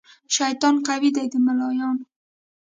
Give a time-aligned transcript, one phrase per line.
[0.35, 2.03] شیطان قوي دی د ملایانو